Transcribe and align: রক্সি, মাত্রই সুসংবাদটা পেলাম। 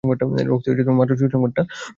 রক্সি, 0.51 0.69
মাত্রই 0.91 1.17
সুসংবাদটা 1.21 1.61
পেলাম। 1.63 1.87